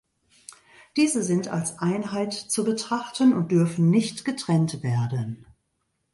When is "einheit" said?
1.77-2.33